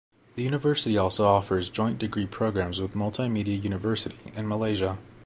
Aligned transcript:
The 0.33 0.41
university 0.41 0.97
also 0.97 1.25
offers 1.25 1.69
joint 1.69 1.99
degree 1.99 2.25
programs 2.25 2.81
with 2.81 2.95
Multimedia 2.95 3.61
University 3.61 4.17
in 4.35 4.47
Malaysia. 4.47 4.97